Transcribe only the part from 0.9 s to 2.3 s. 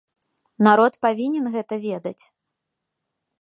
павінен гэта ведаць.